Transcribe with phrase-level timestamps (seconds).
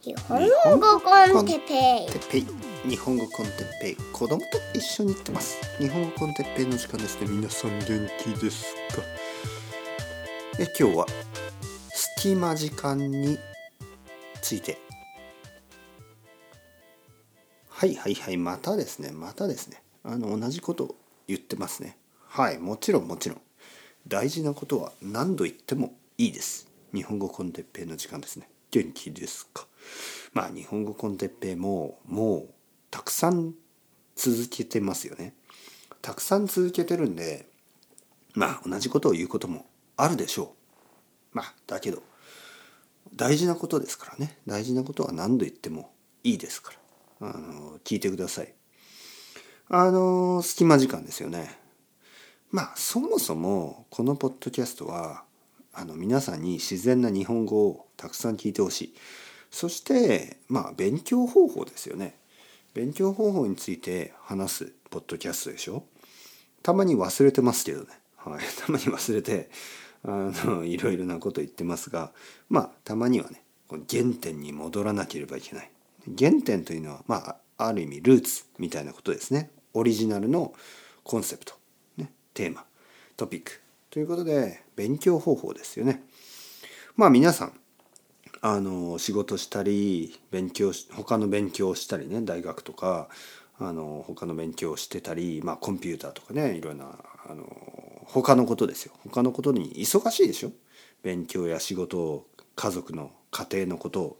[0.00, 2.46] 日本語コンテッペイ。
[2.88, 3.96] 日本語コンテッペイ。
[4.12, 5.58] 子供と一緒に行ってます。
[5.78, 7.26] 日本語コンテッペイの時間ですね。
[7.26, 9.02] 皆さん元気ですか？
[10.60, 11.06] え今日は
[11.90, 13.40] 隙間時間に
[14.40, 14.78] ついて。
[17.68, 18.36] はいはいはい。
[18.36, 19.10] またですね。
[19.10, 19.82] またですね。
[20.04, 20.94] あの同じことを
[21.26, 21.98] 言ってますね。
[22.28, 23.40] はいもちろんもちろん。
[24.06, 26.68] 大事なことは何度言ってもいいです。
[26.94, 28.48] 日本語コンテッペイの時間ですね。
[28.70, 29.66] 元気ですか？
[30.32, 32.48] まあ日本語コンテッペイももう
[32.90, 33.54] たくさん
[34.14, 35.34] 続けてますよね。
[36.02, 37.48] たくさん続けてるんで
[38.34, 40.54] まあ同じことを言うこともあるでしょ
[41.32, 41.36] う。
[41.36, 42.02] まあだけど
[43.14, 44.38] 大事なことですからね。
[44.46, 46.72] 大事なことは何度言ってもいいですか
[47.20, 47.28] ら。
[47.30, 48.54] あの聞いてください。
[49.70, 51.58] あの隙間時間ですよね。
[52.50, 55.24] まあそもそもこのポッドキャストは
[55.72, 58.94] あの皆さんに自然な日本語をたくさん聞いてほしい。
[59.50, 62.18] そしてまあ勉強方法ですよね。
[62.74, 65.84] 勉強方法について話すポッドキャストでしょ。
[66.62, 69.50] たまに忘れてますけどね、はい、 たまに忘れて
[70.04, 72.12] あのいろいろなこと言ってますが
[72.48, 75.70] まあたまにはね原点に戻らなければいけない。
[76.18, 79.50] 原点というのはまあある意味ルーツみたいなことですね。
[79.74, 80.54] オリジナルの
[81.04, 81.54] コンセプト、
[81.96, 82.64] ね、テーマ。
[83.16, 83.67] トピック。
[83.90, 86.02] ということで勉強方法ですよね
[86.96, 87.52] まあ皆さん
[88.40, 93.08] あの仕事したり勉強し他の勉強をしたりね大学とか
[93.58, 97.44] あの他の勉強をしてたり、まあ、コンピューターとかねいろんなあの
[98.06, 100.52] 他のことですよ他のことに忙しいでしょ？
[101.02, 104.18] 勉強や仕事家族の家庭のことを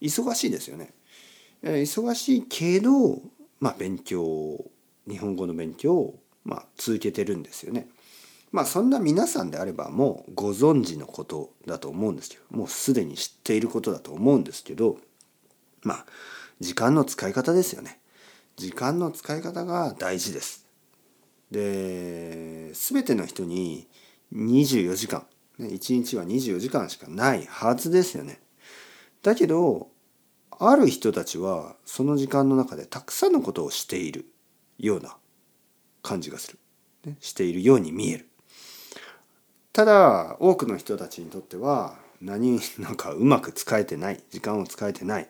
[0.00, 0.92] 忙しいですよね。
[1.62, 3.20] 忙しいけど、
[3.58, 4.64] まあ、勉強
[5.08, 7.88] 日本語の勉強を、まあ、続けてるんですよね。
[8.52, 14.98] まあそんな皆さんであればもうご存知のことだと思うんですけどもうすでに知っていることだと思うんですけど
[15.82, 16.06] まあ
[16.58, 17.98] 時間の使い方ですよね。
[18.56, 20.66] 時間の使い方が大事です。
[21.50, 23.88] で全ての人に
[24.34, 25.26] 24時間
[25.58, 28.40] 1日は24時間しかないはずですよね。
[29.22, 29.88] だけど
[30.58, 34.26] ある人たちはその時間の中でたくさんのことをしている
[34.78, 35.16] ような
[36.02, 36.58] 感じがする。
[37.04, 38.29] ね、しているように見える。
[39.80, 45.28] ただ多くの人たちにとっては何なんかうまく使えてない時間を使えてない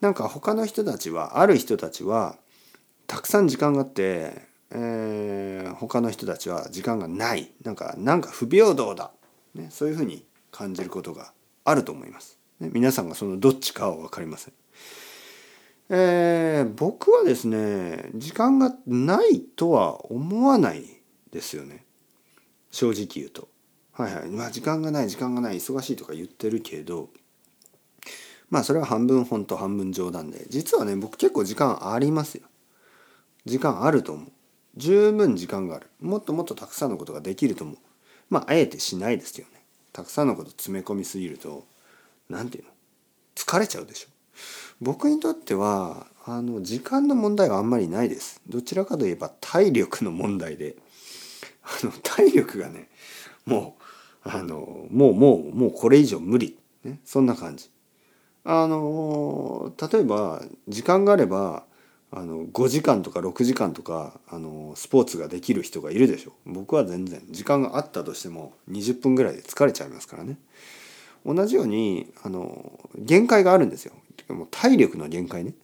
[0.00, 2.34] なんか他の人たちはある人たちは
[3.06, 4.42] たくさん時間があって、
[4.72, 9.12] えー、他の人たちは時間がないなんかなんか不平等だ、
[9.54, 11.32] ね、そういうふうに感じることが
[11.64, 12.40] あると思います。
[12.58, 14.54] ね、皆さんがそのどっちかは分かりません。
[15.90, 20.82] えー、僕はですね時間がないとは思わない
[21.30, 21.84] ですよね。
[22.74, 23.48] 正直言うと。
[23.92, 24.28] はいはい。
[24.28, 27.10] まあ時間がない時間がない忙しいとか言ってるけど
[28.50, 32.42] まあそれは半分本当半分冗談で実はね僕結構時間ありますよ。
[33.44, 34.28] 時間あると思う。
[34.76, 35.86] 十分時間がある。
[36.00, 37.76] もっともっとたくさんのことができると思う。
[38.28, 39.62] まああえてしないですけどね。
[39.92, 41.64] たくさんのこと詰め込みすぎると
[42.28, 42.74] 何て言うの？
[43.36, 44.08] 疲れちゃうでしょ。
[44.80, 48.40] 僕にとってはあの時間の問題はあんまりないです。
[48.48, 50.74] どちらかといえば体力の問題で
[51.64, 52.88] あの体力がね
[53.46, 53.76] も
[54.24, 57.70] うあのもうもうもうこれ以上無理、ね、そんな感じ。
[58.44, 61.64] あの例えば時間があれば
[62.10, 66.32] あの5時間とか6時間とかあのスポーツができる人がいるでしょ。
[66.46, 67.22] 僕は全然。
[67.30, 70.38] 時間があったとしても20分ぐらいで疲れちゃいますからね。
[71.26, 73.94] 同じようにあの限界があるんですよ。
[74.28, 75.54] もう体力の限界ね。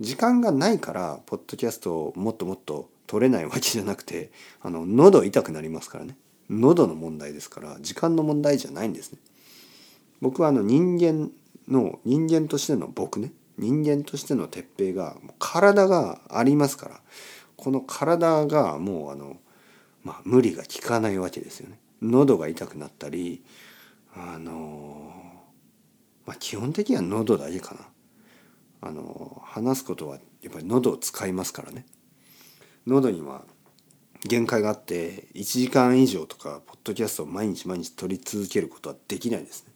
[0.00, 4.30] 時間がないからポッドキャストをもっともっと取れないわけじゃなくて
[4.60, 6.16] あの喉痛くなりますからね
[6.48, 9.18] 喉の問題ですから時間の問題じゃないんですね。
[10.20, 11.30] 僕はあの人間
[11.68, 17.00] の人間としての僕ね人間としての鉄平が体がありますから
[17.56, 19.36] この体がもうあの、
[20.04, 21.78] まあ、無理が効かないわけですよね。
[22.00, 23.42] 喉が痛くなったり
[24.14, 25.12] あの
[26.24, 27.80] まあ基本的には喉だけかな。
[28.80, 31.84] あの話すことはやっぱり喉を使いますからね。
[32.88, 33.44] 喉には
[34.26, 39.72] 限界があって1時間以上とかポッドキャストを毎日毎日撮り続けることはできないですね。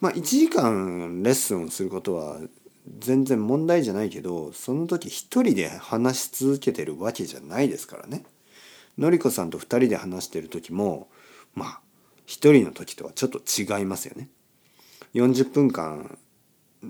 [0.00, 2.38] まあ1時間レッスンをすることは
[2.98, 8.24] 全然問題じゃないけどその時一人で話し続けてるわけじゃないですからね。
[8.98, 11.08] のりこさんと2人で話してる時も
[11.54, 11.80] まあ
[12.26, 14.28] 一人の時とはちょっと違いますよね。
[15.14, 16.18] 40分間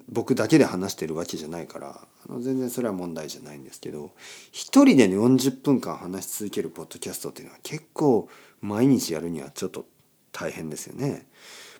[0.08, 4.12] 僕だけで話してるわけじゃないからあの全然それは問題じゃないんですけど
[4.52, 8.28] 一人で40分間話し続けるポッドキャストっていうのは結構
[8.60, 9.86] 毎日やるにはちょっと
[10.32, 11.26] 大変ですよね。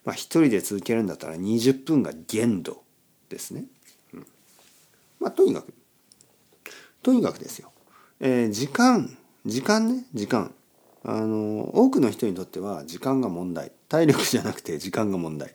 [0.04, 2.82] まあ一人で続けるんだったら20分が限度
[3.28, 3.64] ですね。
[4.12, 4.26] うん、
[5.18, 5.72] まあとにかく
[7.02, 7.72] とにかくですよ。
[8.20, 10.54] えー、時間時間ね時間
[11.06, 13.72] あの多くの人にとっては時間が問題。
[13.88, 15.52] 体力じゃなくて時間が問題。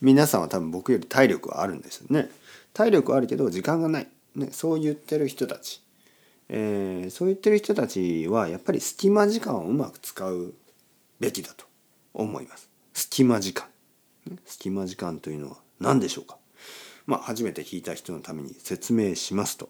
[0.00, 2.28] 皆さんは多分僕より体力はあるんですよね。
[2.74, 5.80] 体力はあるけど時間がない、ね、そう言ってる人たち、
[6.48, 10.52] えー、そう言ってる人たちはやっぱり隙間時間をうまく使う
[11.20, 11.64] べきだと
[12.12, 12.68] 思います。
[12.92, 13.66] 隙間時間。
[14.46, 16.38] 隙間時間というのは何でしょうか。
[17.06, 19.68] まあ初めて聞いた人のために説明しますと。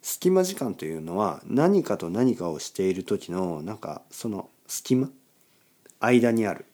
[0.00, 5.10] 隙間時間というのは何かと何かをしている時のなんかその隙間？
[6.00, 6.64] 間にある、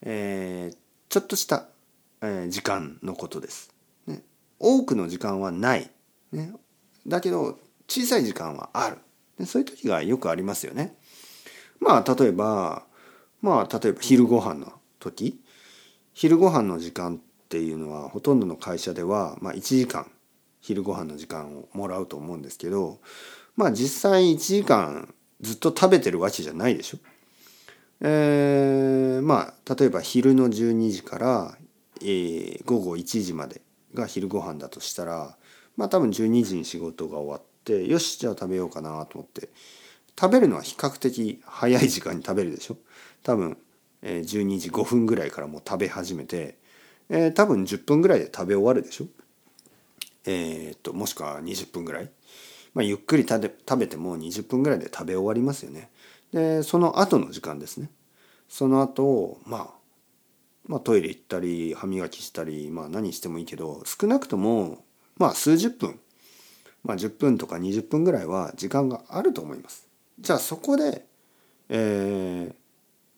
[0.00, 0.76] えー、
[1.10, 1.66] ちょっとした、
[2.22, 3.74] えー、時間のことです、
[4.06, 4.22] ね。
[4.58, 5.90] 多くの時間はない、
[6.32, 6.52] ね、
[7.06, 8.96] だけど小さい時間はある、
[9.38, 10.96] ね、そういう時がよくありますよね。
[11.78, 12.84] まあ例えば
[13.42, 15.38] まあ例えば昼ご飯の時。
[16.14, 17.18] 昼ご飯の時間っ
[17.50, 20.10] ていうのはほとんどの会社では、まあ、1時間
[20.62, 22.98] 昼ご飯の時間をもらうと思うんですけど
[23.54, 25.12] まあ実際1時間
[25.42, 26.98] ずっと食べてるわけじゃないでしょ。
[28.00, 31.58] えー、まあ例えば昼の12時から、
[32.00, 33.62] えー、午後1時まで
[33.94, 35.36] が昼ご飯だとしたら
[35.76, 39.48] まあ多分12時に仕事が終わってよしじゃあ食べようかなと思って
[40.18, 42.76] 食べるのは比較的早い時間に食べるでしょ？
[43.22, 43.56] 多分、
[44.02, 46.56] えー、12時5分ぐらいからもう食べ始めて、
[47.08, 49.06] えー、多分10分ぐらいで食べ終わるでしょ？
[50.26, 52.10] えー、っともしくは20分ぐらい、
[52.74, 55.90] まあ、ゆっくり食べ食べても20分ぐらいで食べ終わりますよね。
[56.32, 57.90] でその後の時間ですね
[58.48, 59.68] その後、まあ、
[60.66, 64.84] まあトイレ行ったり歯磨きしたり、まあ、何してもいいけど少なくとも
[65.16, 65.98] まあ数十分、
[66.84, 69.88] まあ、10分とか20分ぐらいは時間があると思います。
[70.18, 71.04] じゃあそこで、
[71.68, 72.54] えー、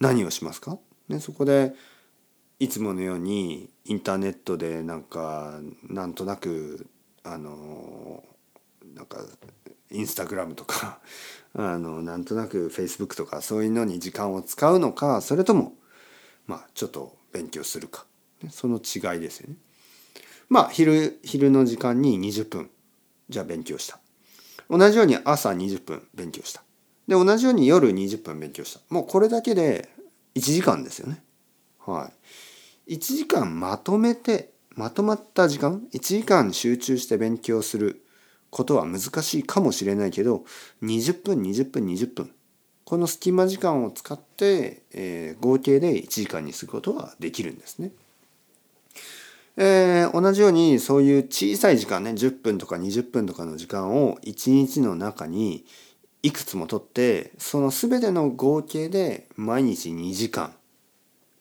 [0.00, 0.78] 何をしますか、
[1.08, 1.74] ね、そこで
[2.58, 6.86] いつものようにインターネットでなんかなんとなく
[7.22, 8.24] あの
[8.94, 9.18] なんか
[9.90, 11.00] インスタグラムとか
[11.54, 15.76] あのなんとなくフェイスブックとかそういうのに時間を使うのかそれとも
[16.46, 18.06] まあちょっと勉強するか
[18.50, 19.56] その違いですよね。
[20.48, 22.70] まあ昼昼の時間に20分
[23.28, 23.98] じゃあ勉強した。
[24.70, 26.62] 同じように朝20分勉強した。
[27.06, 28.80] で同じように夜20分勉強した。
[28.88, 29.88] もうこれだけで
[30.34, 31.22] 1時間ですよね。
[31.78, 32.10] は
[32.86, 32.94] い。
[32.96, 38.04] 1時間まとめてまとまった時間？1時間集中して勉強する
[38.50, 40.44] ことは難しいかもしれないけど
[40.82, 42.30] 20分20分20分
[42.84, 47.92] この隙間時間を使って、えー、合計で1時間にすることはできるんですね。
[49.58, 55.66] えー、同じようにそういう小さい時間ね10分とか20分とかの時間を1日の中に
[56.22, 60.54] いくつもとってその全ての合計で毎日2時間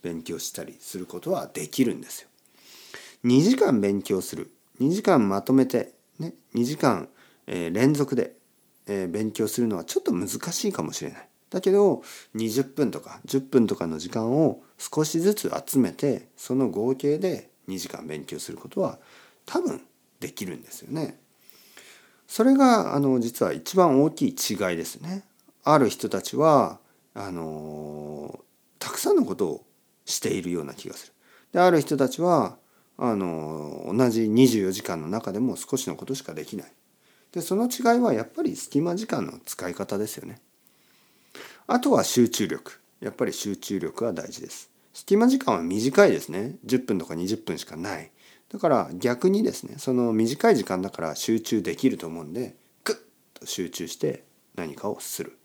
[0.01, 2.27] 勉強したりすることはできるんですよ。
[3.23, 4.51] 2時間勉強する
[4.81, 7.09] 2時間まとめてね、2時間、
[7.45, 8.33] えー、連続で、
[8.87, 11.29] えー、勉強するのはちょっと難しいかもしれない。
[11.49, 12.03] だけど
[12.35, 18.99] 20分とか10分とかの時間を少しずつ集めてその合計で2時間勉強することは
[19.45, 19.81] 多分
[20.19, 21.19] できるんですよね。
[22.27, 25.23] それがあの実は一番大きい違いですね。
[25.63, 26.79] ある人たちは
[27.13, 28.39] あの
[28.79, 29.65] たくさんのことを
[30.05, 31.13] しているような気がする。
[31.53, 32.57] である人たちは
[32.97, 36.71] あの同じ24時間の中でも少しのことしかできない。
[37.31, 40.41] でその違いはやっぱり隙間時間の使い方ですよね。
[41.67, 42.79] あとは集中力。
[42.99, 44.71] やっぱり集中力は大事です。
[44.93, 46.55] 隙間時間は短いですね。
[46.65, 48.11] 10分とか20分しかない。
[48.49, 54.23] だから逆にですね、その短い時間だから集中できると思うんで、グッと集中して
[54.55, 55.37] 何かをする。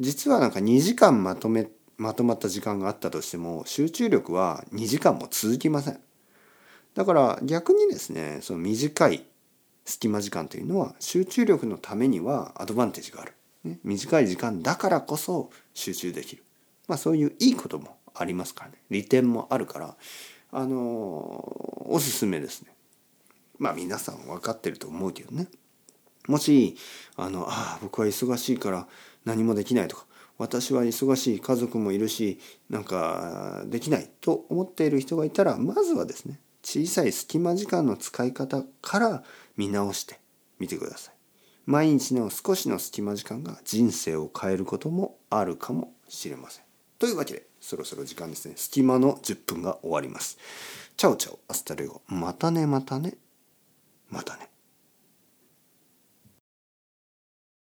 [0.00, 6.00] 実はなんか2時間まとめ、まとまった時間があったとしても、集中力は2時間も続きません。
[6.94, 9.24] だから逆にですねその短い
[9.84, 13.32] 隙間時間というのは集中力のためにはアドバンテージがある、
[13.64, 16.42] ね、短い時間だからこそ集中できる、
[16.86, 18.76] まあ、そういういいこともありますからね。
[18.90, 19.96] 利点もあるから
[20.50, 20.76] あの
[21.88, 22.72] おすすめですね。
[23.58, 25.48] まあ皆さん分かってると思うけどね。
[26.28, 26.76] もし
[27.16, 28.86] あのあ僕は忙しいから
[29.24, 30.04] 何もできないとか
[30.38, 32.38] 私は忙しい家族もいるし
[32.70, 39.24] なんかできないと思っている人がいたらまずはですね小さい隙間時間の使い方から
[39.56, 40.20] 見直して
[40.58, 41.14] みてください。
[41.66, 46.64] 毎日の少しの隙間時間が人生を変えることもあるかもしれません。
[46.98, 48.54] というわけでそろそろ時間ですね。
[48.56, 50.38] 隙間の10分が終わります。
[50.96, 53.14] チャオチャオアスタレゴまたねまたね
[54.10, 54.51] またね。